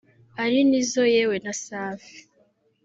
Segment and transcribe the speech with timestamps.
[0.43, 2.17] ari Nizzo yewe na Safi